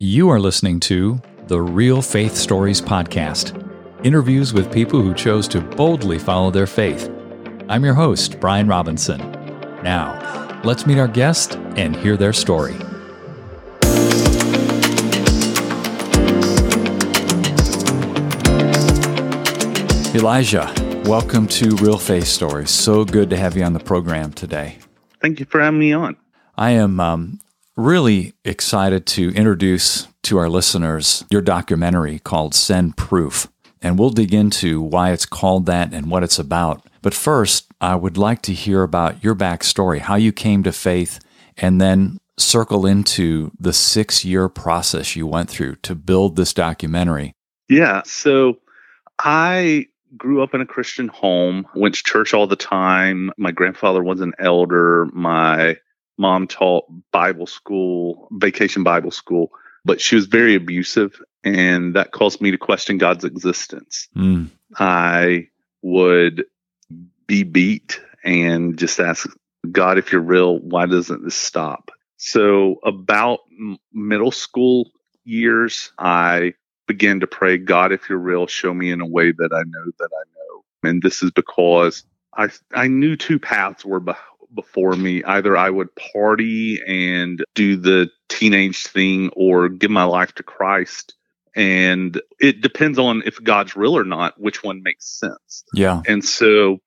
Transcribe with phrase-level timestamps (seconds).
[0.00, 3.60] You are listening to the Real Faith Stories Podcast
[4.04, 7.10] interviews with people who chose to boldly follow their faith.
[7.68, 9.18] I'm your host, Brian Robinson.
[9.82, 12.74] Now, let's meet our guest and hear their story.
[20.14, 20.72] Elijah,
[21.06, 22.70] welcome to Real Faith Stories.
[22.70, 24.78] So good to have you on the program today.
[25.20, 26.16] Thank you for having me on.
[26.56, 27.40] I am um,
[27.78, 33.46] really excited to introduce to our listeners your documentary called Send Proof.
[33.80, 36.84] And we'll dig into why it's called that and what it's about.
[37.02, 41.20] But first, I would like to hear about your backstory, how you came to faith,
[41.56, 47.32] and then circle into the six year process you went through to build this documentary.
[47.68, 48.02] Yeah.
[48.04, 48.58] So
[49.20, 53.30] I grew up in a Christian home, went to church all the time.
[53.38, 55.06] My grandfather was an elder.
[55.12, 55.76] My
[56.18, 59.50] mom taught Bible school, vacation Bible school,
[59.84, 64.08] but she was very abusive, and that caused me to question God's existence.
[64.16, 64.50] Mm.
[64.76, 65.48] I
[65.82, 66.44] would
[67.26, 69.28] be beat and just ask
[69.70, 71.90] God, if you're real, why doesn't this stop?
[72.16, 73.40] So, about
[73.92, 74.90] middle school
[75.24, 76.54] years, I
[76.86, 79.92] began to pray, God, if you're real, show me in a way that I know
[79.98, 80.90] that I know.
[80.90, 82.04] And this is because
[82.36, 84.00] I I knew two paths were
[84.54, 85.22] before me.
[85.24, 91.14] Either I would party and do the teenage thing or give my life to Christ.
[91.56, 95.64] And it depends on if God's real or not, which one makes sense.
[95.74, 96.02] Yeah.
[96.06, 96.78] And so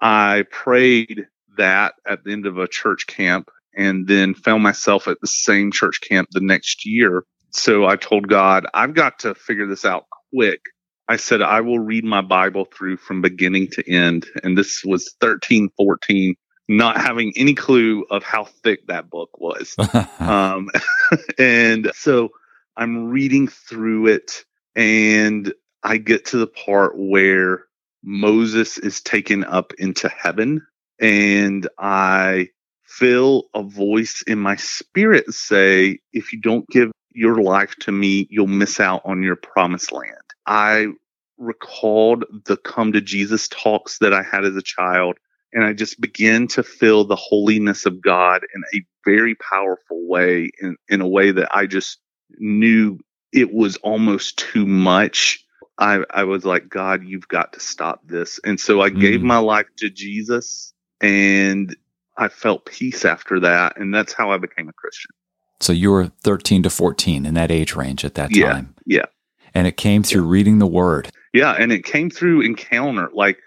[0.00, 5.20] I prayed that at the end of a church camp and then found myself at
[5.20, 7.24] the same church camp the next year.
[7.50, 10.60] So I told God, I've got to figure this out quick.
[11.08, 14.26] I said, I will read my Bible through from beginning to end.
[14.42, 16.36] And this was 13, 14
[16.76, 19.76] not having any clue of how thick that book was.
[20.20, 20.70] um,
[21.38, 22.30] and so
[22.76, 27.64] I'm reading through it and I get to the part where
[28.02, 30.66] Moses is taken up into heaven
[31.00, 32.48] and I
[32.84, 38.26] feel a voice in my spirit say, if you don't give your life to me,
[38.30, 40.16] you'll miss out on your promised land.
[40.46, 40.88] I
[41.38, 45.18] recalled the come to Jesus talks that I had as a child
[45.52, 50.50] and I just began to feel the holiness of God in a very powerful way,
[50.60, 51.98] in, in a way that I just
[52.38, 52.98] knew
[53.32, 55.44] it was almost too much.
[55.78, 58.40] I, I was like, God, you've got to stop this.
[58.44, 59.00] And so I mm.
[59.00, 61.74] gave my life to Jesus and
[62.16, 63.78] I felt peace after that.
[63.78, 65.10] And that's how I became a Christian.
[65.60, 68.74] So you were 13 to 14 in that age range at that time.
[68.86, 68.98] Yeah.
[68.98, 69.06] yeah.
[69.54, 70.30] And it came through yeah.
[70.30, 71.10] reading the word.
[71.32, 71.52] Yeah.
[71.52, 73.10] And it came through encounter.
[73.12, 73.38] Like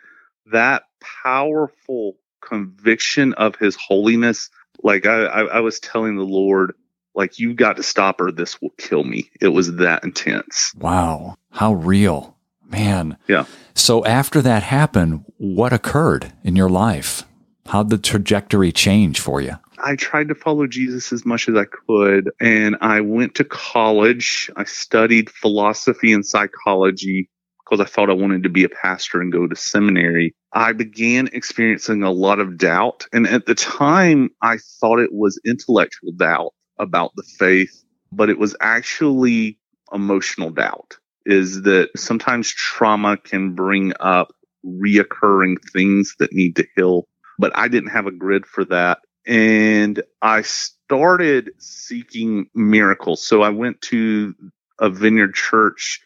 [0.52, 0.84] that
[1.24, 4.50] powerful conviction of his holiness.
[4.84, 6.74] Like I, I, I was telling the Lord,
[7.14, 9.32] like you got to stop or this will kill me.
[9.42, 10.74] It was that intense.
[10.78, 11.36] Wow.
[11.52, 12.36] How real.
[12.68, 13.18] Man.
[13.28, 13.46] Yeah.
[13.76, 17.24] So after that happened, what occurred in your life?
[17.68, 19.56] How'd the trajectory change for you?
[19.84, 22.32] I tried to follow Jesus as much as I could.
[22.40, 24.50] And I went to college.
[24.56, 27.30] I studied philosophy and psychology
[27.66, 31.30] because I thought I wanted to be a pastor and go to seminary, I began
[31.34, 33.08] experiencing a lot of doubt.
[33.12, 38.38] And at the time, I thought it was intellectual doubt about the faith, but it
[38.38, 39.60] was actually
[39.92, 40.98] emotional doubt.
[41.26, 44.32] Is that sometimes trauma can bring up
[44.64, 47.08] reoccurring things that need to heal,
[47.40, 49.00] but I didn't have a grid for that.
[49.26, 53.26] And I started seeking miracles.
[53.26, 54.36] So I went to
[54.80, 56.02] a vineyard church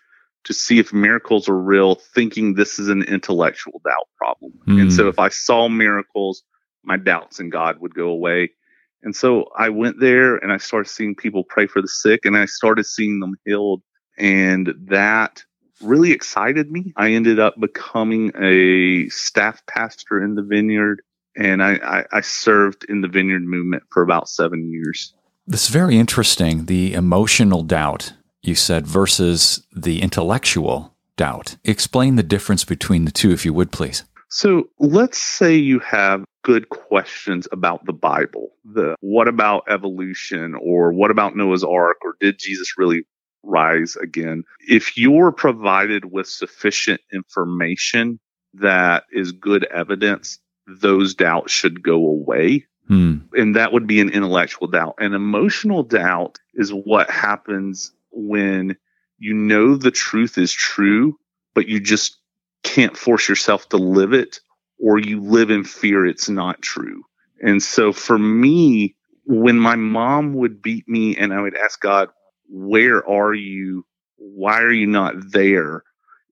[0.46, 4.54] to see if miracles are real, thinking this is an intellectual doubt problem.
[4.68, 4.82] Mm.
[4.82, 5.10] And so hmm.
[5.10, 6.44] if I saw miracles,
[6.84, 8.52] my doubts in God would go away.
[9.04, 12.38] And so I went there and I started seeing people pray for the sick and
[12.38, 13.82] I started seeing them healed.
[14.18, 15.44] And that
[15.82, 16.94] really excited me.
[16.98, 21.02] I ended up becoming a staff pastor in the vineyard
[21.38, 25.14] and I, I, I served in the vineyard movement for about seven years.
[25.48, 26.66] This is very interesting.
[26.66, 31.58] The emotional doubt you said, versus the intellectual doubt.
[31.64, 34.04] Explain the difference between the two, if you would, please.
[34.30, 38.52] So let's say you have good questions about the Bible.
[38.64, 43.04] The what about evolution or what about Noah's Ark or did Jesus really
[43.44, 44.44] rise again?
[44.68, 48.20] If you're provided with sufficient information
[48.54, 52.66] that is good evidence, those doubts should go away.
[52.88, 53.18] Hmm.
[53.34, 54.96] And that would be an intellectual doubt.
[55.00, 58.78] An emotional doubt is what happens when
[59.18, 61.18] you know the truth is true,
[61.54, 62.18] but you just
[62.64, 64.40] can't force yourself to live it,
[64.80, 67.04] or you live in fear it's not true.
[67.42, 68.96] And so for me,
[69.26, 72.10] when my mom would beat me and I would ask God,
[72.50, 73.86] where are you?
[74.18, 75.84] Why are you not there?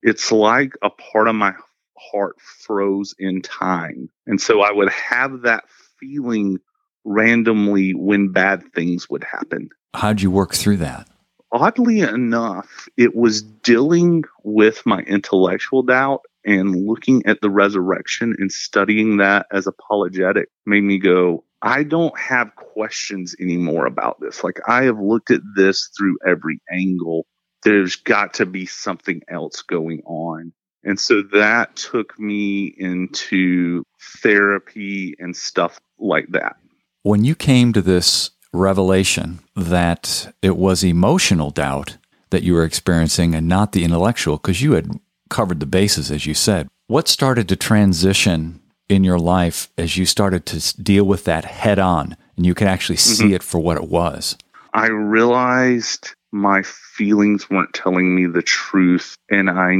[0.02, 1.54] It's like a part of my
[1.98, 4.10] heart froze in time.
[4.26, 5.66] And so I would have that
[6.00, 6.60] feeling
[7.04, 9.70] randomly when bad things would happen.
[9.94, 11.08] How'd you work through that?
[11.52, 18.52] Oddly enough, it was dealing with my intellectual doubt and looking at the resurrection and
[18.52, 24.44] studying that as apologetic made me go, I don't have questions anymore about this.
[24.44, 27.26] Like I have looked at this through every angle.
[27.64, 30.54] There's got to be something else going on.
[30.84, 33.84] And so that took me into
[34.22, 36.56] therapy and stuff like that.
[37.04, 41.98] When you came to this revelation that it was emotional doubt
[42.30, 45.00] that you were experiencing and not the intellectual, because you had
[45.30, 50.06] covered the bases, as you said, what started to transition in your life as you
[50.06, 53.34] started to deal with that head on and you could actually see mm-hmm.
[53.36, 54.38] it for what it was?
[54.74, 59.76] I realized my feelings weren't telling me the truth and I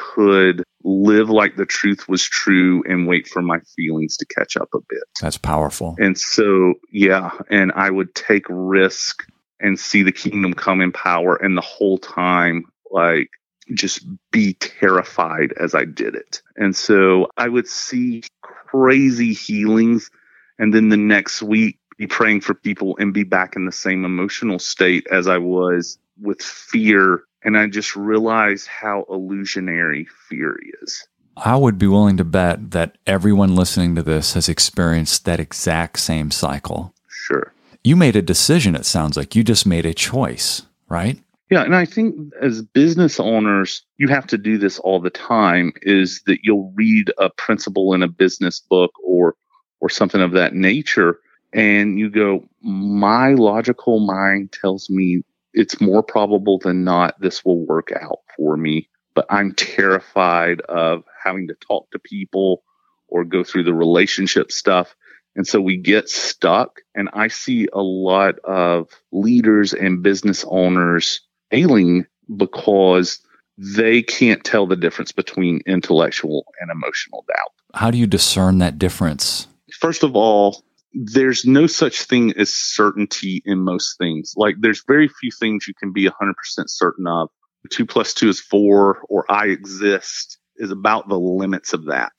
[0.00, 4.68] could live like the truth was true and wait for my feelings to catch up
[4.74, 5.02] a bit.
[5.20, 5.94] That's powerful.
[5.98, 9.26] And so, yeah, and I would take risk
[9.60, 13.28] and see the kingdom come in power and the whole time like
[13.74, 16.42] just be terrified as I did it.
[16.56, 20.10] And so I would see crazy healings
[20.58, 24.04] and then the next week be praying for people and be back in the same
[24.04, 31.06] emotional state as I was with fear and I just realized how illusionary fear is.
[31.36, 35.98] I would be willing to bet that everyone listening to this has experienced that exact
[35.98, 36.94] same cycle.
[37.08, 37.52] Sure.
[37.82, 39.34] You made a decision, it sounds like.
[39.34, 41.18] You just made a choice, right?
[41.50, 45.72] Yeah, and I think as business owners, you have to do this all the time
[45.82, 49.34] is that you'll read a principle in a business book or
[49.80, 51.18] or something of that nature
[51.52, 55.22] and you go my logical mind tells me
[55.52, 58.88] it's more probable than not this will work out for me.
[59.14, 62.62] But I'm terrified of having to talk to people
[63.08, 64.94] or go through the relationship stuff.
[65.34, 66.80] And so we get stuck.
[66.94, 71.20] And I see a lot of leaders and business owners
[71.50, 72.06] ailing
[72.36, 73.20] because
[73.58, 77.52] they can't tell the difference between intellectual and emotional doubt.
[77.74, 79.48] How do you discern that difference?
[79.72, 84.34] First of all, there's no such thing as certainty in most things.
[84.36, 86.32] Like there's very few things you can be 100%
[86.66, 87.28] certain of.
[87.70, 92.12] Two plus two is four or I exist is about the limits of that.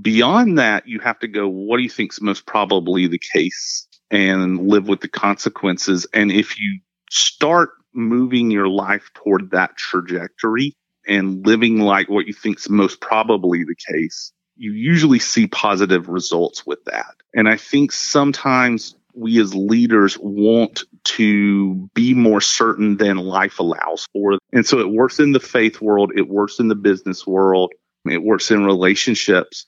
[0.00, 3.86] Beyond that, you have to go, what do you think is most probably the case
[4.10, 6.06] and live with the consequences?
[6.12, 10.76] And if you start moving your life toward that trajectory
[11.06, 16.08] and living like what you think is most probably the case, you usually see positive
[16.08, 17.14] results with that.
[17.34, 24.06] And I think sometimes we as leaders want to be more certain than life allows
[24.12, 24.38] for.
[24.52, 27.72] And so it works in the faith world, it works in the business world,
[28.06, 29.66] it works in relationships.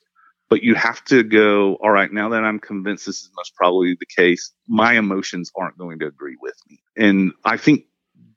[0.49, 3.97] But you have to go, all right, now that I'm convinced this is most probably
[3.99, 6.79] the case, my emotions aren't going to agree with me.
[6.95, 7.83] And I think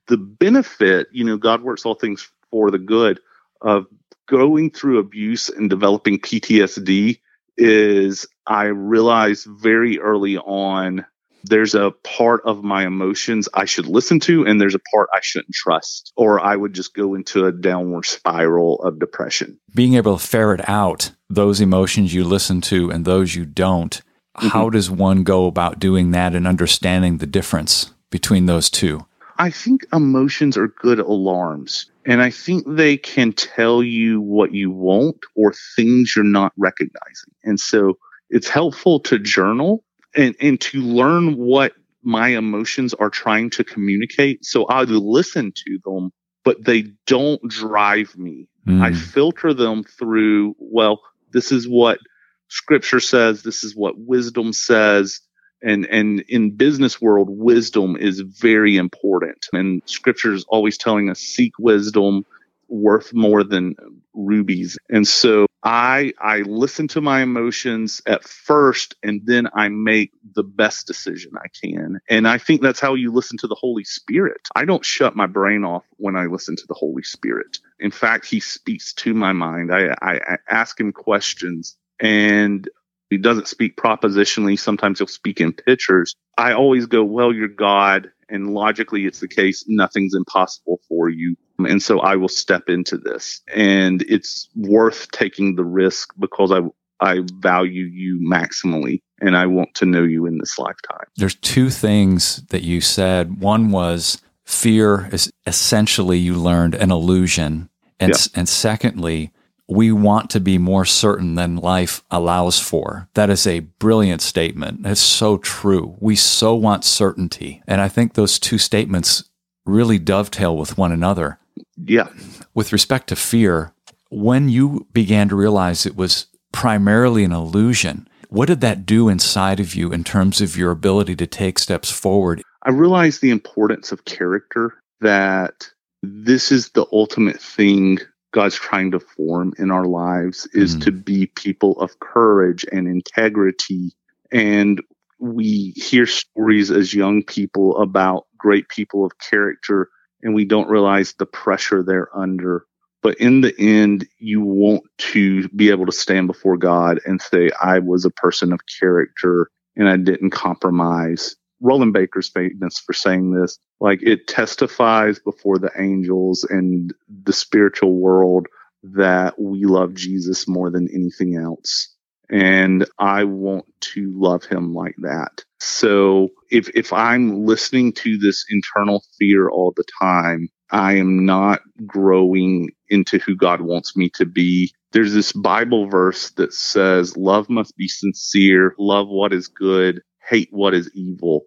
[0.07, 3.21] the benefit, you know, God works all things for the good
[3.61, 3.85] of
[4.31, 7.19] going through abuse and developing PTSD
[7.57, 11.05] is I realized very early on
[11.43, 15.19] there's a part of my emotions I should listen to, and there's a part I
[15.21, 19.59] shouldn't trust, or I would just go into a downward spiral of depression.
[19.73, 24.01] Being able to ferret out those emotions you listen to and those you don't,
[24.37, 24.47] mm-hmm.
[24.47, 29.05] how does one go about doing that and understanding the difference between those two?
[29.37, 31.90] I think emotions are good alarms.
[32.05, 37.33] And I think they can tell you what you want or things you're not recognizing.
[37.43, 37.97] And so
[38.29, 39.83] it's helpful to journal
[40.15, 44.43] and, and to learn what my emotions are trying to communicate.
[44.43, 46.11] So I listen to them,
[46.43, 48.47] but they don't drive me.
[48.67, 48.81] Mm.
[48.81, 51.99] I filter them through, well, this is what
[52.47, 53.43] scripture says.
[53.43, 55.21] This is what wisdom says
[55.63, 59.47] and and in business world wisdom is very important.
[59.53, 62.25] And scripture is always telling us seek wisdom
[62.69, 63.75] worth more than
[64.13, 64.77] rubies.
[64.89, 70.43] And so i i listen to my emotions at first and then i make the
[70.43, 71.99] best decision i can.
[72.09, 74.41] And i think that's how you listen to the holy spirit.
[74.55, 77.59] I don't shut my brain off when i listen to the holy spirit.
[77.79, 79.73] In fact he speaks to my mind.
[79.73, 82.67] I i, I ask him questions and
[83.11, 84.57] he doesn't speak propositionally.
[84.57, 86.15] Sometimes he'll speak in pictures.
[86.37, 88.09] I always go, well, you're God.
[88.29, 89.65] And logically, it's the case.
[89.67, 91.35] Nothing's impossible for you.
[91.59, 93.41] And so I will step into this.
[93.53, 96.61] And it's worth taking the risk because I,
[97.01, 101.05] I value you maximally and I want to know you in this lifetime.
[101.17, 103.41] There's two things that you said.
[103.41, 107.69] One was fear is essentially you learned an illusion.
[107.99, 108.39] And, Yeah.
[108.39, 109.31] and secondly,
[109.71, 113.07] we want to be more certain than life allows for.
[113.13, 114.85] That is a brilliant statement.
[114.85, 115.95] It's so true.
[116.01, 117.63] We so want certainty.
[117.67, 119.23] And I think those two statements
[119.65, 121.39] really dovetail with one another.
[121.77, 122.09] Yeah.
[122.53, 123.73] With respect to fear,
[124.09, 129.61] when you began to realize it was primarily an illusion, what did that do inside
[129.61, 132.41] of you in terms of your ability to take steps forward?
[132.63, 135.69] I realized the importance of character, that
[136.03, 137.99] this is the ultimate thing
[138.31, 140.81] God's trying to form in our lives is Mhm.
[140.83, 143.91] to be people of courage and integrity.
[144.31, 144.81] And
[145.19, 149.89] we hear stories as young people about great people of character
[150.23, 152.65] and we don't realize the pressure they're under.
[153.03, 157.49] But in the end, you want to be able to stand before God and say,
[157.61, 161.35] I was a person of character and I didn't compromise.
[161.61, 163.57] Rolland Baker's famous for saying this.
[163.81, 166.93] Like it testifies before the angels and
[167.25, 168.47] the spiritual world
[168.83, 171.95] that we love Jesus more than anything else.
[172.31, 175.45] And I want to love him like that.
[175.61, 181.61] So if, if I'm listening to this internal fear all the time, I am not
[181.87, 184.73] growing into who God wants me to be.
[184.93, 190.49] There's this Bible verse that says, love must be sincere, love what is good, hate
[190.51, 191.43] what is evil.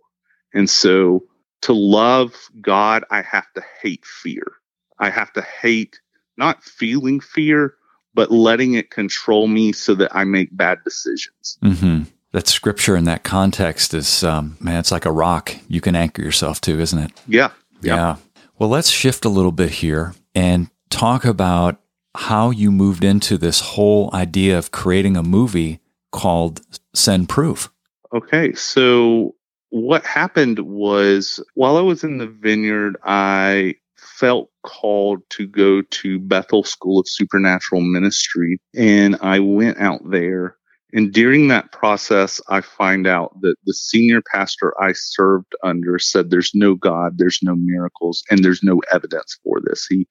[0.54, 1.24] And so
[1.64, 4.52] to love God, I have to hate fear.
[4.98, 5.98] I have to hate
[6.36, 7.74] not feeling fear,
[8.12, 11.58] but letting it control me so that I make bad decisions.
[11.62, 12.02] hmm
[12.32, 16.22] That scripture in that context is, um, man, it's like a rock you can anchor
[16.22, 17.12] yourself to, isn't it?
[17.26, 17.50] Yeah.
[17.80, 18.16] Yeah.
[18.58, 21.80] Well, let's shift a little bit here and talk about
[22.14, 25.80] how you moved into this whole idea of creating a movie
[26.12, 26.60] called
[26.94, 27.70] Send Proof.
[28.14, 28.52] Okay.
[28.52, 29.34] So
[29.74, 36.20] what happened was while I was in the vineyard, I felt called to go to
[36.20, 40.56] Bethel School of Supernatural Ministry and I went out there.
[40.92, 46.30] And during that process, I find out that the senior pastor I served under said
[46.30, 49.86] there's no God, there's no miracles, and there's no evidence for this.
[49.90, 50.06] He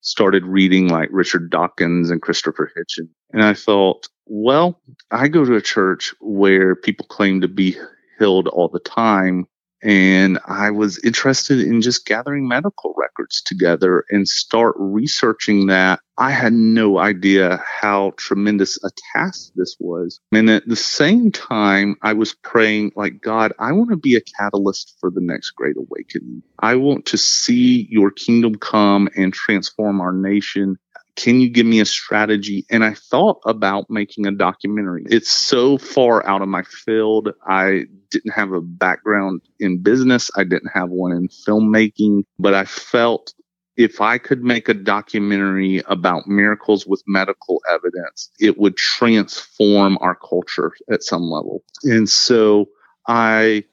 [0.00, 3.08] started reading like Richard Dawkins and Christopher Hitchens.
[3.32, 7.76] And I thought, well, I go to a church where people claim to be
[8.18, 9.46] healed all the time.
[9.82, 16.00] And I was interested in just gathering medical records together and start researching that.
[16.16, 20.18] I had no idea how tremendous a task this was.
[20.32, 24.20] And at the same time, I was praying like, God, I want to be a
[24.20, 26.42] catalyst for the next great awakening.
[26.58, 30.76] I want to see your kingdom come and transform our nation
[31.18, 32.64] can you give me a strategy?
[32.70, 35.04] And I thought about making a documentary.
[35.06, 37.30] It's so far out of my field.
[37.44, 40.30] I didn't have a background in business.
[40.36, 43.34] I didn't have one in filmmaking, but I felt
[43.76, 50.14] if I could make a documentary about miracles with medical evidence, it would transform our
[50.14, 51.64] culture at some level.
[51.82, 52.68] And so
[53.08, 53.64] I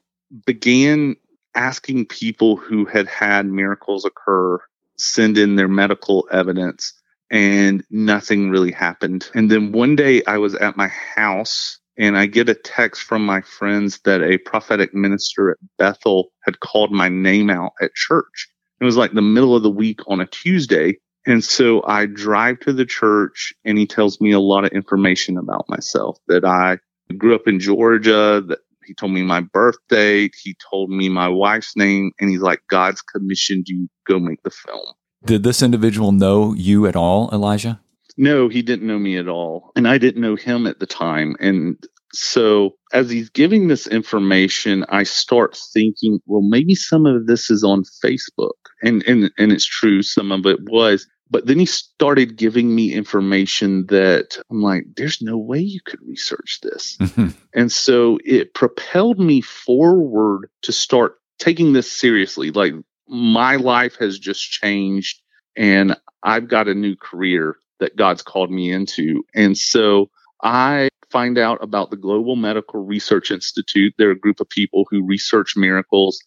[0.46, 1.14] began
[1.54, 4.58] asking people who had had miracles occur
[4.96, 6.92] send in their medical evidence
[7.30, 9.28] and nothing really happened.
[9.34, 13.24] And then one day I was at my house and I get a text from
[13.24, 18.48] my friends that a prophetic minister at Bethel had called my name out at church.
[18.80, 20.98] It was like the middle of the week on a Tuesday.
[21.26, 25.38] And so I drive to the church and he tells me a lot of information
[25.38, 26.78] about myself that I
[27.16, 30.34] grew up in Georgia, that he told me my birth date.
[30.40, 34.50] He told me my wife's name and he's like, God's commissioned you go make the
[34.50, 34.94] film.
[35.24, 37.80] Did this individual know you at all, Elijah?
[38.16, 39.72] No, he didn't know me at all.
[39.76, 41.36] And I didn't know him at the time.
[41.40, 41.76] And
[42.12, 47.62] so as he's giving this information, I start thinking, well, maybe some of this is
[47.62, 48.52] on Facebook.
[48.82, 51.06] And and and it's true, some of it was.
[51.28, 56.00] But then he started giving me information that I'm like, there's no way you could
[56.06, 56.98] research this.
[57.54, 62.50] And so it propelled me forward to start taking this seriously.
[62.50, 62.74] Like
[63.08, 65.22] my life has just changed
[65.56, 69.24] and I've got a new career that God's called me into.
[69.34, 70.10] And so
[70.42, 73.94] I find out about the Global Medical Research Institute.
[73.96, 76.18] They're a group of people who research miracles.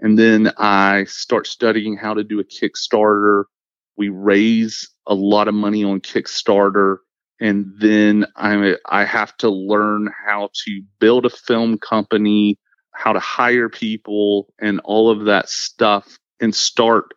[0.00, 3.44] And then I start studying how to do a Kickstarter.
[3.96, 6.98] We raise a lot of money on Kickstarter.
[7.40, 12.58] And then I, I have to learn how to build a film company,
[12.92, 17.14] how to hire people and all of that stuff and start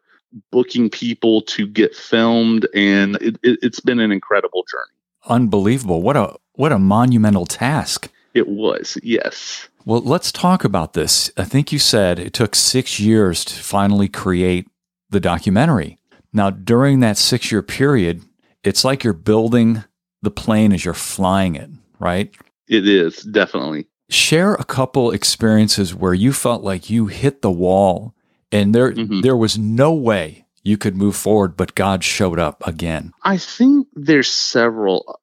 [0.51, 2.67] booking people to get filmed.
[2.73, 4.97] And it, it, it's been an incredible journey.
[5.27, 6.01] Unbelievable.
[6.01, 8.09] What a what a monumental task.
[8.33, 9.67] It was, yes.
[9.85, 11.31] Well, let's talk about this.
[11.37, 14.67] I think you said it took 6 years to finally create
[15.09, 15.97] the documentary.
[16.33, 18.23] Now, during that six year period,
[18.63, 19.83] it's like you're building
[20.21, 22.33] the plane as you're flying it, right?
[22.67, 23.87] It is, definitely.
[24.09, 28.13] Share a couple experiences where you felt like you hit the wall
[28.51, 29.22] and there mm-hmm.
[29.22, 33.13] there was no way you could move forward, but God showed up again.
[33.24, 35.20] I think there's several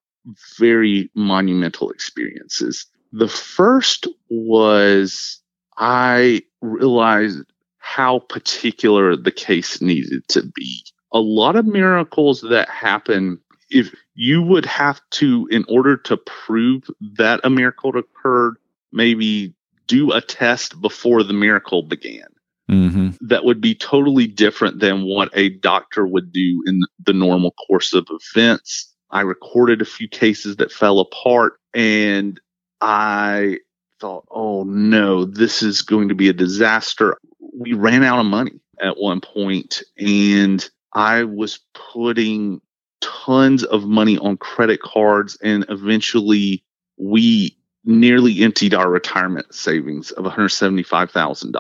[0.59, 2.87] very monumental experiences.
[3.13, 5.41] The first was
[5.77, 7.41] I realized
[7.79, 10.85] how particular the case needed to be.
[11.13, 13.39] A lot of miracles that happen,
[13.71, 18.57] if you would have to, in order to prove that a miracle occurred,
[18.93, 19.55] maybe
[19.87, 22.27] do a test before the miracle began.
[22.71, 23.27] Mm-hmm.
[23.27, 27.95] That would be totally different than what a doctor would do in the normal course
[27.95, 28.95] of events.
[29.11, 32.39] I recorded a few cases that fell apart and
[32.81, 33.59] I
[34.01, 37.17] thought, oh no, this is going to be a disaster.
[37.59, 41.61] We ran out of money at one point and I was
[41.93, 42.61] putting
[43.01, 46.65] tons of money on credit cards and eventually
[46.99, 51.53] we nearly emptied our retirement savings of $175,000.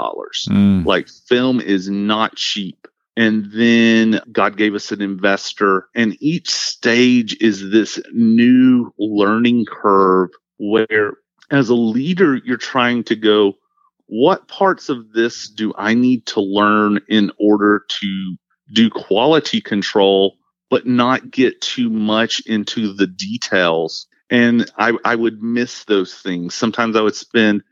[0.48, 0.84] Mm.
[0.84, 2.86] Like film is not cheap.
[3.16, 10.30] And then God gave us an investor and each stage is this new learning curve
[10.58, 11.14] where
[11.50, 13.54] as a leader, you're trying to go,
[14.06, 18.36] what parts of this do I need to learn in order to
[18.72, 20.36] do quality control,
[20.70, 24.06] but not get too much into the details?
[24.30, 26.54] And I, I would miss those things.
[26.54, 27.62] Sometimes I would spend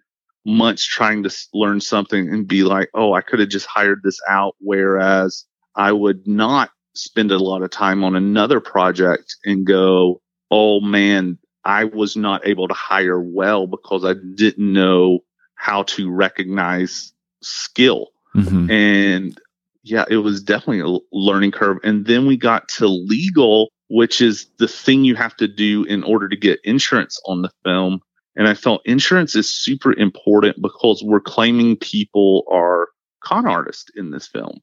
[0.44, 4.20] months trying to learn something and be like, oh, I could have just hired this
[4.28, 4.54] out.
[4.60, 5.44] Whereas
[5.74, 11.38] I would not spend a lot of time on another project and go, oh man,
[11.64, 15.20] I was not able to hire well because I didn't know
[15.56, 18.08] how to recognize skill.
[18.34, 18.70] Mm-hmm.
[18.70, 19.40] And
[19.82, 21.78] yeah, it was definitely a learning curve.
[21.82, 26.02] And then we got to legal, which is the thing you have to do in
[26.02, 28.00] order to get insurance on the film.
[28.34, 32.88] And I felt insurance is super important because we're claiming people are
[33.22, 34.60] con artists in this film.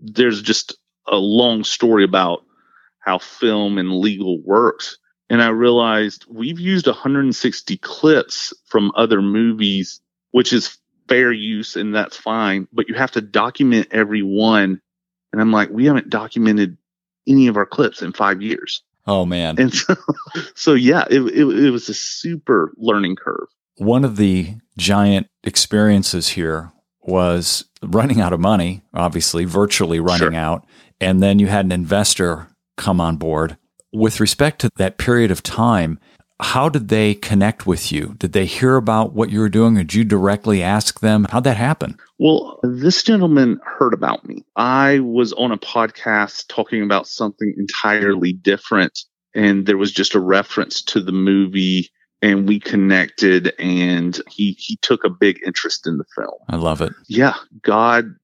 [0.00, 0.76] There's just
[1.06, 2.44] a long story about
[3.00, 4.98] how film and legal works
[5.32, 10.76] and I realized we've used 160 clips from other movies, which is
[11.08, 14.82] fair use and that's fine, but you have to document every one.
[15.32, 16.76] And I'm like, we haven't documented
[17.28, 18.82] any of our clips in five years.
[19.06, 19.56] Oh man.
[19.58, 19.94] And so,
[20.54, 23.48] so yeah, it, it, it was a super learning curve.
[23.76, 30.34] One of the giant experiences here was running out of money, obviously, virtually running sure.
[30.34, 30.66] out.
[31.00, 33.56] And then you had an investor come on board
[33.92, 35.98] with respect to that period of time,
[36.40, 38.14] how did they connect with you?
[38.18, 39.76] Did they hear about what you were doing?
[39.76, 41.26] Or did you directly ask them?
[41.30, 41.98] How'd that happen?
[42.22, 44.44] Well, this gentleman heard about me.
[44.54, 48.96] I was on a podcast talking about something entirely different.
[49.34, 54.78] And there was just a reference to the movie and we connected and he, he
[54.82, 56.38] took a big interest in the film.
[56.48, 56.92] I love it.
[57.08, 57.34] Yeah.
[57.62, 58.14] God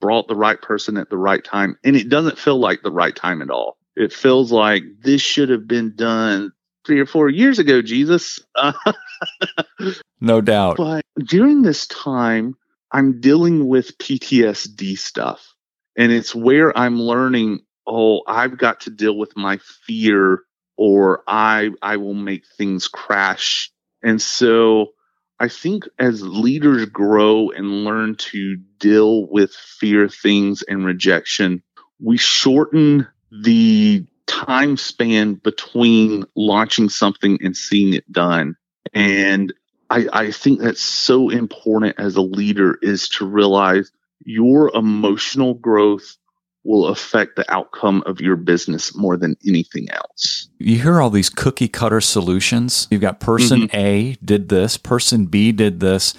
[0.00, 1.76] brought the right person at the right time.
[1.82, 5.48] And it doesn't feel like the right time at all it feels like this should
[5.48, 6.52] have been done
[6.86, 8.38] three or four years ago, Jesus.
[10.20, 10.76] no doubt.
[10.76, 12.54] But during this time,
[12.92, 15.54] I'm dealing with PTSD stuff.
[15.96, 20.42] And it's where I'm learning, oh, I've got to deal with my fear
[20.76, 23.70] or I I will make things crash.
[24.02, 24.92] And so
[25.40, 31.62] I think as leaders grow and learn to deal with fear things and rejection,
[32.00, 38.54] we shorten the time span between launching something and seeing it done.
[38.92, 39.52] And
[39.90, 43.90] I, I think that's so important as a leader is to realize
[44.24, 46.16] your emotional growth
[46.64, 50.48] will affect the outcome of your business more than anything else.
[50.58, 52.86] You hear all these cookie cutter solutions.
[52.90, 53.76] You've got person mm-hmm.
[53.76, 56.14] A did this, person B did this,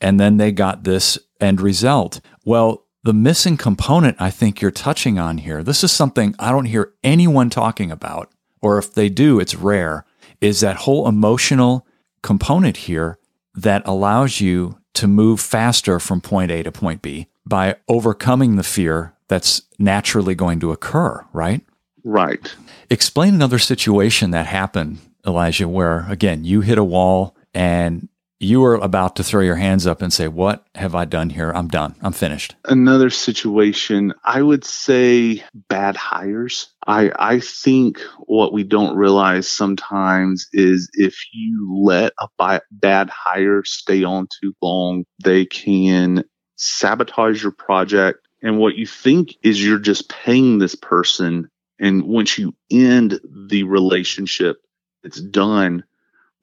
[0.00, 2.20] and then they got this end result.
[2.44, 6.64] Well, the missing component I think you're touching on here, this is something I don't
[6.66, 10.04] hear anyone talking about, or if they do, it's rare,
[10.40, 11.86] is that whole emotional
[12.24, 13.18] component here
[13.54, 18.62] that allows you to move faster from point A to point B by overcoming the
[18.62, 21.60] fear that's naturally going to occur, right?
[22.02, 22.54] Right.
[22.90, 28.08] Explain another situation that happened, Elijah, where again, you hit a wall and
[28.40, 31.50] you were about to throw your hands up and say, What have I done here?
[31.52, 31.94] I'm done.
[32.02, 32.56] I'm finished.
[32.64, 36.68] Another situation, I would say bad hires.
[36.86, 43.64] I, I think what we don't realize sometimes is if you let a bad hire
[43.64, 46.24] stay on too long, they can
[46.56, 51.48] sabotage your project And what you think is you're just paying this person.
[51.80, 53.18] And once you end
[53.48, 54.58] the relationship,
[55.02, 55.84] it's done.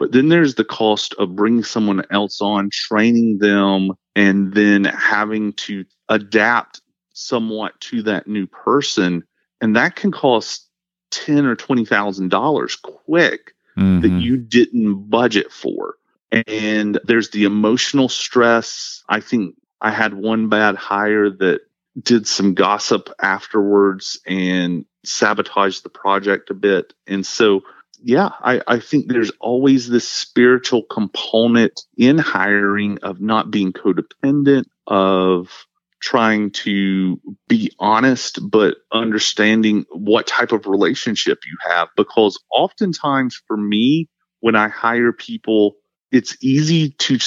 [0.02, 5.54] But then there's the cost of bringing someone else on, training them, and then having
[5.54, 6.82] to adapt
[7.14, 9.24] somewhat to that new person.
[9.62, 10.68] And that can cost
[11.12, 14.00] ten or twenty thousand dollars quick mm-hmm.
[14.00, 15.98] that you didn't budget for.
[16.48, 19.04] And there's the emotional stress.
[19.08, 21.60] I think I had one bad hire that
[22.02, 26.96] did some gossip afterwards and sabotaged the project a bit.
[27.06, 27.62] And so,
[28.04, 34.66] yeah, I, I think there's always this spiritual component in hiring of not being codependent,
[34.88, 35.66] of
[36.02, 41.90] trying to be honest, but understanding what type of relationship you have.
[41.96, 44.10] Because oftentimes for me,
[44.40, 45.76] when I hire people,
[46.12, 47.20] it's easy to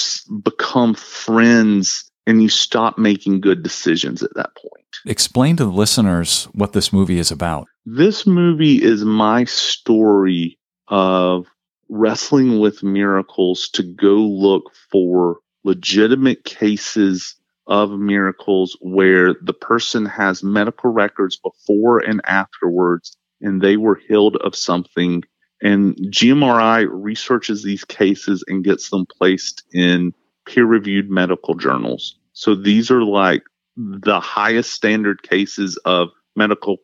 [0.43, 4.85] become friends and you stop making good decisions at that point.
[5.05, 7.67] Explain to the listeners what this movie is about.
[7.85, 10.57] This movie is my story
[10.87, 11.47] of
[11.89, 17.35] wrestling with miracles to go look for legitimate cases
[17.67, 24.37] of miracles where the person has medical records before and afterwards and they were healed
[24.37, 25.23] of something.
[25.61, 30.13] And GMRI researches these cases and gets them placed in
[30.45, 32.19] peer reviewed medical journals.
[32.33, 33.43] So these are like
[33.77, 36.77] the highest standard cases of medical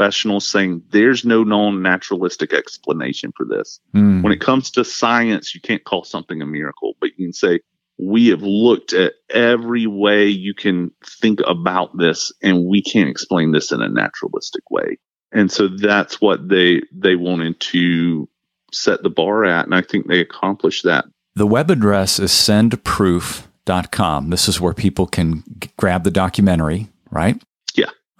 [0.00, 3.80] professionals saying there's no known naturalistic explanation for this.
[3.94, 4.22] Mm.
[4.22, 7.60] When it comes to science, you can't call something a miracle, but you can say
[7.98, 13.52] we have looked at every way you can think about this and we can't explain
[13.52, 14.96] this in a naturalistic way.
[15.32, 18.26] And so that's what they they wanted to
[18.72, 21.04] set the bar at and I think they accomplished that.
[21.34, 24.30] The web address is sendproof.com.
[24.30, 27.40] This is where people can g- grab the documentary, right?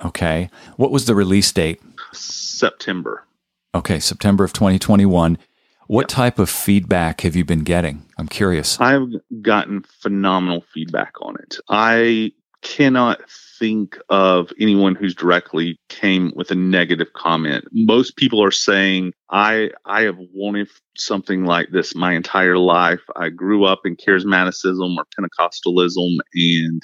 [0.05, 0.51] Okay.
[0.77, 1.81] What was the release date?
[2.13, 3.25] September.
[3.75, 5.39] Okay, September of 2021.
[5.87, 8.07] What type of feedback have you been getting?
[8.17, 8.81] I'm curious.
[8.81, 9.09] I've
[9.43, 11.57] gotten phenomenal feedback on it.
[11.69, 12.33] I
[12.63, 13.21] cannot
[13.59, 17.65] think of anyone who's directly came with a negative comment.
[17.73, 23.03] Most people are saying, I I have wanted something like this my entire life.
[23.17, 26.83] I grew up in charismaticism or Pentecostalism and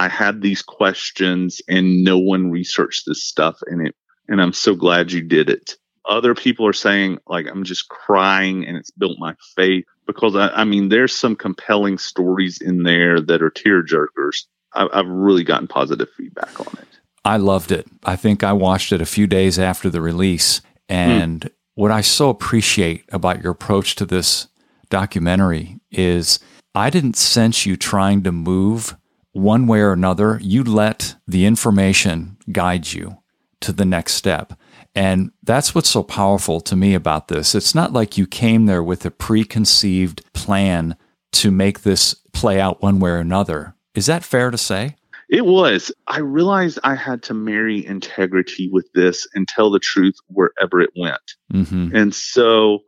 [0.00, 3.94] I had these questions and no one researched this stuff in it.
[4.28, 5.76] And I'm so glad you did it
[6.10, 10.48] other people are saying like i'm just crying and it's built my faith because i,
[10.48, 15.44] I mean there's some compelling stories in there that are tear jerkers I, i've really
[15.44, 16.88] gotten positive feedback on it
[17.24, 21.42] i loved it i think i watched it a few days after the release and
[21.42, 21.50] mm.
[21.74, 24.48] what i so appreciate about your approach to this
[24.88, 26.40] documentary is
[26.74, 28.96] i didn't sense you trying to move
[29.32, 33.18] one way or another you let the information guide you
[33.60, 34.54] to the next step
[34.94, 37.54] and that's what's so powerful to me about this.
[37.54, 40.96] It's not like you came there with a preconceived plan
[41.32, 43.74] to make this play out one way or another.
[43.94, 44.96] Is that fair to say?
[45.28, 45.92] It was.
[46.08, 50.90] I realized I had to marry integrity with this and tell the truth wherever it
[50.96, 51.34] went.
[51.52, 51.94] Mm-hmm.
[51.94, 52.80] And so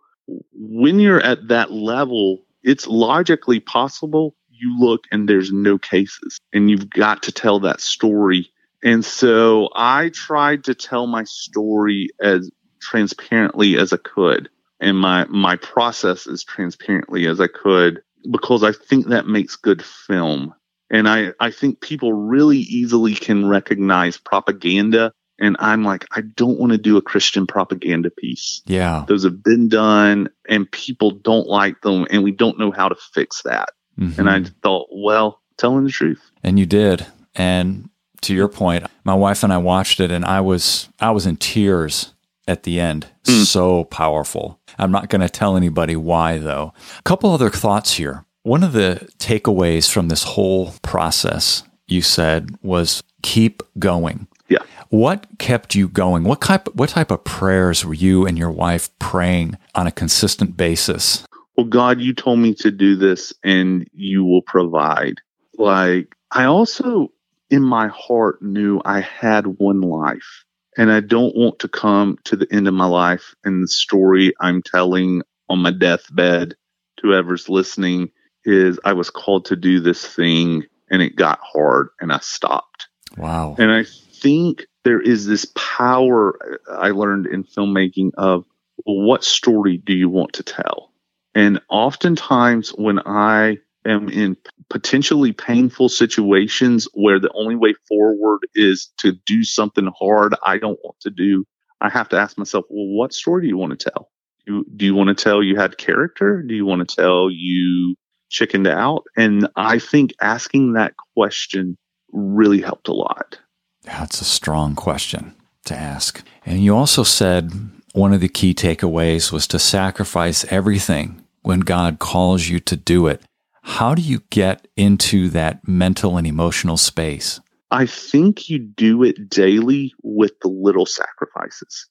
[0.52, 4.34] when you're at that level, it's logically possible.
[4.62, 9.68] You look and there's no cases, and you've got to tell that story and so
[9.74, 14.48] I tried to tell my story as transparently as I could
[14.80, 19.84] and my, my process as transparently as I could because I think that makes good
[19.84, 20.54] film.
[20.90, 25.12] And I, I think people really easily can recognize propaganda.
[25.38, 28.62] And I'm like, I don't want to do a Christian propaganda piece.
[28.66, 29.04] Yeah.
[29.06, 32.96] Those have been done and people don't like them and we don't know how to
[33.14, 33.70] fix that.
[33.98, 34.20] Mm-hmm.
[34.20, 36.30] And I thought, well, telling the truth.
[36.42, 37.06] And you did.
[37.34, 37.88] And
[38.22, 41.36] to your point, my wife and I watched it and I was I was in
[41.36, 42.14] tears
[42.46, 43.06] at the end.
[43.24, 43.44] Mm.
[43.44, 44.60] So powerful.
[44.78, 46.72] I'm not going to tell anybody why though.
[46.98, 48.24] A couple other thoughts here.
[48.42, 54.26] One of the takeaways from this whole process you said was keep going.
[54.48, 54.62] Yeah.
[54.88, 56.24] What kept you going?
[56.24, 60.56] What type what type of prayers were you and your wife praying on a consistent
[60.56, 61.24] basis?
[61.56, 65.20] Well, God, you told me to do this and you will provide.
[65.58, 67.12] Like I also
[67.52, 70.44] in my heart knew I had one life.
[70.78, 74.32] And I don't want to come to the end of my life and the story
[74.40, 76.54] I'm telling on my deathbed
[76.96, 78.10] to whoever's listening
[78.46, 82.88] is I was called to do this thing and it got hard and I stopped.
[83.18, 83.56] Wow.
[83.58, 86.38] And I think there is this power
[86.68, 88.46] uh, I learned in filmmaking of
[88.86, 90.91] well, what story do you want to tell?
[91.34, 94.36] And oftentimes when I am in
[94.70, 100.78] potentially painful situations where the only way forward is to do something hard I don't
[100.82, 101.44] want to do,
[101.80, 104.10] I have to ask myself, well, what story do you want to tell?
[104.46, 106.42] Do, do you want to tell you had character?
[106.42, 107.96] Do you want to tell you
[108.28, 109.04] chickened out?
[109.16, 111.76] And I think asking that question
[112.12, 113.38] really helped a lot.
[113.84, 115.34] That's a strong question
[115.66, 116.22] to ask.
[116.46, 117.52] And you also said
[117.92, 123.06] one of the key takeaways was to sacrifice everything when God calls you to do
[123.06, 123.22] it.
[123.62, 127.40] How do you get into that mental and emotional space?
[127.70, 131.86] I think you do it daily with the little sacrifices.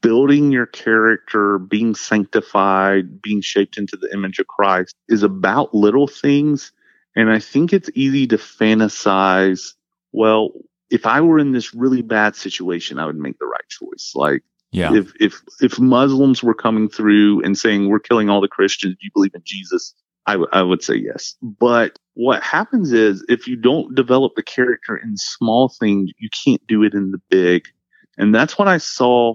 [0.00, 6.08] Building your character, being sanctified, being shaped into the image of Christ is about little
[6.08, 6.72] things.
[7.14, 9.74] And I think it's easy to fantasize,
[10.12, 10.50] well,
[10.90, 14.12] if I were in this really bad situation, I would make the right choice.
[14.14, 14.94] Like, yeah.
[14.94, 19.04] if if if Muslims were coming through and saying we're killing all the Christians, do
[19.04, 19.94] you believe in Jesus?
[20.26, 21.34] I, w- I would say yes.
[21.42, 26.64] But what happens is if you don't develop the character in small things, you can't
[26.66, 27.64] do it in the big.
[28.18, 29.34] And that's what I saw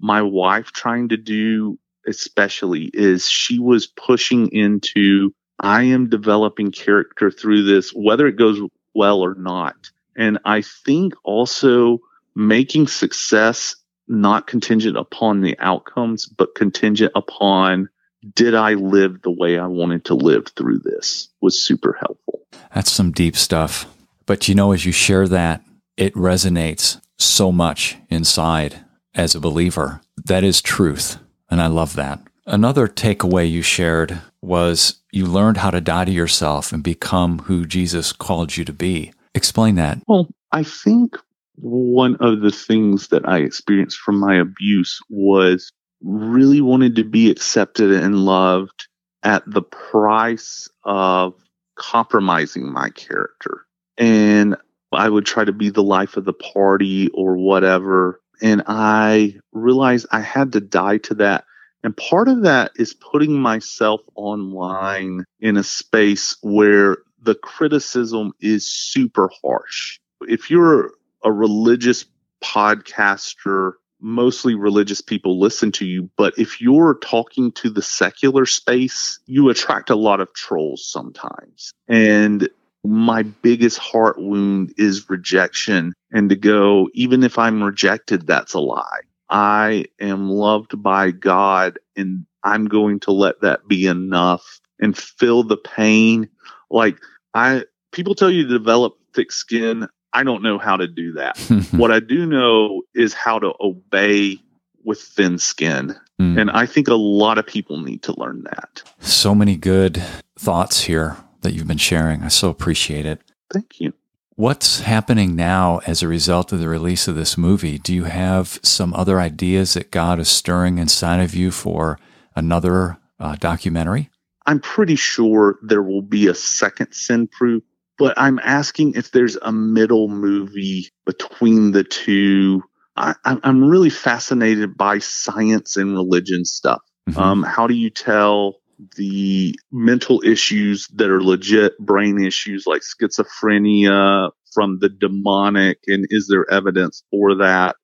[0.00, 7.30] my wife trying to do, especially is she was pushing into, I am developing character
[7.30, 8.60] through this, whether it goes
[8.94, 9.76] well or not.
[10.16, 12.00] And I think also
[12.34, 13.76] making success
[14.08, 17.88] not contingent upon the outcomes, but contingent upon
[18.34, 22.40] did I live the way I wanted to live through this was super helpful.
[22.74, 23.86] That's some deep stuff.
[24.26, 25.62] But you know, as you share that,
[25.96, 30.00] it resonates so much inside as a believer.
[30.24, 31.18] That is truth.
[31.50, 32.20] And I love that.
[32.46, 37.64] Another takeaway you shared was you learned how to die to yourself and become who
[37.64, 39.12] Jesus called you to be.
[39.34, 39.98] Explain that.
[40.06, 41.16] Well, I think
[41.56, 47.30] one of the things that I experienced from my abuse was really wanted to be
[47.30, 48.88] accepted and loved
[49.22, 51.34] at the price of
[51.76, 53.62] compromising my character.
[53.96, 54.56] And
[54.92, 58.20] I would try to be the life of the party or whatever.
[58.42, 61.44] And I realized I had to die to that.
[61.82, 68.68] And part of that is putting myself online in a space where the criticism is
[68.68, 69.98] super harsh.
[70.22, 70.92] If you're
[71.24, 72.04] a religious
[72.42, 73.72] podcaster
[74.04, 76.10] mostly religious people listen to you.
[76.16, 81.72] But if you're talking to the secular space, you attract a lot of trolls sometimes.
[81.88, 82.48] And
[82.84, 88.60] my biggest heart wound is rejection and to go, even if I'm rejected, that's a
[88.60, 89.00] lie.
[89.30, 95.44] I am loved by God and I'm going to let that be enough and feel
[95.44, 96.28] the pain.
[96.70, 96.98] Like
[97.32, 99.88] I, people tell you to develop thick skin.
[100.14, 101.38] I don't know how to do that.
[101.72, 104.38] what I do know is how to obey
[104.84, 105.96] with thin skin.
[106.20, 106.40] Mm.
[106.40, 108.82] And I think a lot of people need to learn that.
[109.00, 110.02] So many good
[110.38, 112.22] thoughts here that you've been sharing.
[112.22, 113.20] I so appreciate it.
[113.52, 113.92] Thank you.
[114.36, 117.78] What's happening now as a result of the release of this movie?
[117.78, 121.98] Do you have some other ideas that God is stirring inside of you for
[122.34, 124.10] another uh, documentary?
[124.46, 127.62] I'm pretty sure there will be a second Send Proof
[127.98, 132.62] but I'm asking if there's a middle movie between the two.
[132.96, 136.80] I, am really fascinated by science and religion stuff.
[137.08, 137.18] Mm-hmm.
[137.18, 138.56] Um, how do you tell
[138.96, 145.78] the mental issues that are legit brain issues like schizophrenia from the demonic?
[145.86, 147.76] And is there evidence for that?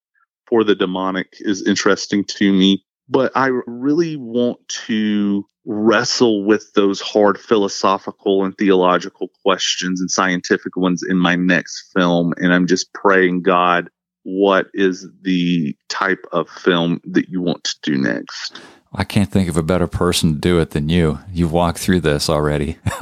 [0.46, 2.84] For the demonic is interesting to me.
[3.10, 10.76] But I really want to wrestle with those hard philosophical and theological questions and scientific
[10.76, 12.32] ones in my next film.
[12.36, 13.90] And I'm just praying, God,
[14.22, 18.60] what is the type of film that you want to do next?
[18.92, 21.20] I can't think of a better person to do it than you.
[21.32, 22.78] You've walked through this already.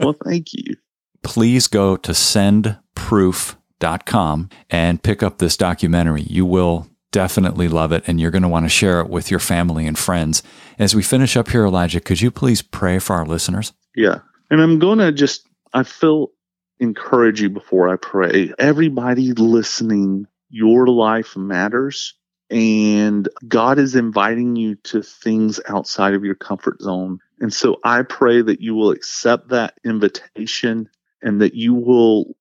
[0.00, 0.74] well, thank you.
[1.22, 6.22] Please go to sendproof.com and pick up this documentary.
[6.22, 9.38] You will definitely love it and you're going to want to share it with your
[9.38, 10.42] family and friends.
[10.78, 13.72] As we finish up here, Elijah, could you please pray for our listeners?
[13.94, 14.18] Yeah.
[14.50, 16.32] And I'm going to just, I feel
[16.80, 18.52] encourage you before I pray.
[18.58, 22.14] Everybody listening, your life matters.
[22.50, 27.18] And God is inviting you to things outside of your comfort zone.
[27.40, 30.88] And so I pray that you will accept that invitation
[31.22, 32.36] and that you will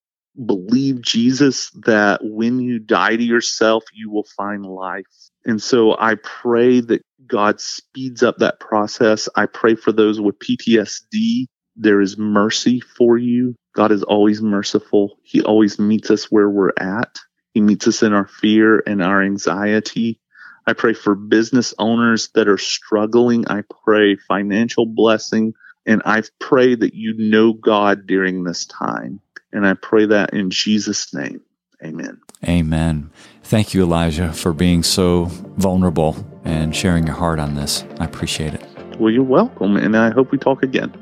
[0.46, 5.06] believe Jesus that when you die to yourself, you will find life.
[5.46, 9.30] And so I pray that God speeds up that process.
[9.36, 11.48] I pray for those with PTSD.
[11.76, 13.56] There is mercy for you.
[13.76, 15.18] God is always merciful.
[15.24, 17.20] He always meets us where we're at.
[17.54, 20.20] He meets us in our fear and our anxiety.
[20.68, 23.48] I pray for business owners that are struggling.
[23.48, 25.54] I pray financial blessing
[25.86, 29.20] And I pray that you know God during this time.
[29.54, 31.42] And I pray that in Jesus' name.
[31.84, 32.22] Amen.
[32.48, 33.10] Amen.
[33.44, 35.26] Thank you, Elijah, for being so
[35.58, 37.84] vulnerable and sharing your heart on this.
[38.00, 38.66] I appreciate it.
[39.00, 40.94] Well, you're welcome, and I hope we talk again.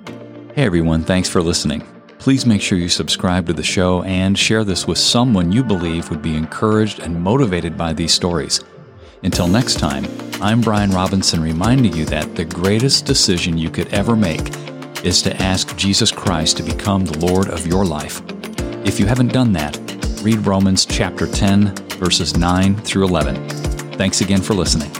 [0.55, 1.03] Hey, everyone.
[1.03, 1.83] Thanks for listening.
[2.17, 6.09] Please make sure you subscribe to the show and share this with someone you believe
[6.09, 8.61] would be encouraged and motivated by these stories.
[9.23, 10.05] Until next time,
[10.41, 14.53] I'm Brian Robinson reminding you that the greatest decision you could ever make
[15.03, 18.21] is to ask Jesus Christ to become the Lord of your life.
[18.85, 19.77] If you haven't done that,
[20.23, 23.49] read Romans chapter 10, verses 9 through 11.
[23.97, 24.91] Thanks again for listening.